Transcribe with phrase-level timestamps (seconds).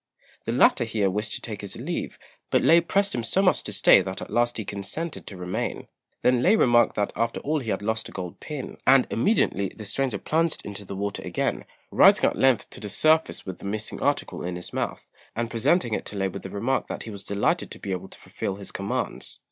[0.45, 2.17] The latter here wished to take his leave,
[2.49, 5.87] but Lê pressed him so much to stay that at last he consented to remain.
[6.23, 9.85] Then Lê remarked that after all he had lost a gold pin, and immediately the
[9.85, 14.01] stranger plunged into the water again, rising at length to the surface with the missing
[14.01, 17.23] article in his mouth, and presenting it to Lê with the remark that he was
[17.23, 19.39] delighted to be able to fulfil his commands.